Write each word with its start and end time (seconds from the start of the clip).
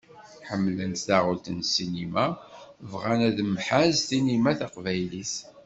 Ḥemmlen 0.47 0.93
taɣult 1.05 1.45
n 1.51 1.59
ssinima, 1.65 2.25
bɣan 2.91 3.19
ad 3.27 3.35
temhaz 3.39 3.91
ssinima 3.99 4.51
taqbaylit. 4.59 5.33